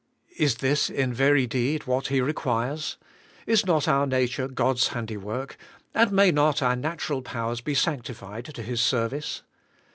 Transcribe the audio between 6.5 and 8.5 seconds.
our natural powers be sanctified